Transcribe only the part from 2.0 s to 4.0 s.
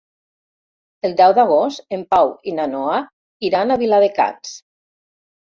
Pau i na Noa iran a